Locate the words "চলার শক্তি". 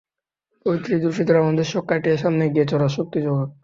2.71-3.17